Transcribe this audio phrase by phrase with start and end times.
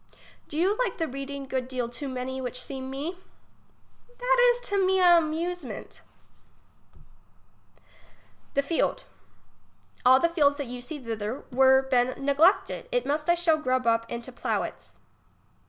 [0.47, 3.17] Do you like the reading good deal too many which seem mc?
[4.17, 6.01] That is to me a amusement
[8.55, 8.95] 44 English as she is spoke.
[8.97, 9.03] ^thefield.
[10.03, 13.85] All the fields that you see thither were been neglected; it must I shall grub
[13.85, 14.95] up and to plough its.